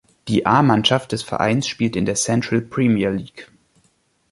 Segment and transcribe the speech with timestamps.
[0.27, 3.51] Die A-Mannschaft des Vereins spielt in der Central Premier League.